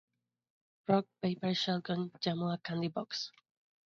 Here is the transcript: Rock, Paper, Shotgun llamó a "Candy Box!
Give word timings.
Rock, 0.87 1.05
Paper, 1.21 1.53
Shotgun 1.53 2.11
llamó 2.21 2.51
a 2.51 2.57
"Candy 2.57 2.87
Box! 2.87 3.31